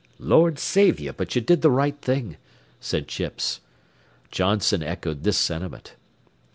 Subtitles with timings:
[0.17, 2.37] "Lord save ye, but ye did the right thing,"
[2.79, 3.59] said Chips.
[4.31, 5.93] Johnson echoed this sentiment.